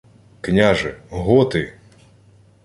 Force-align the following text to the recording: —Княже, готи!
—Княже, 0.41 0.97
готи! 1.09 1.73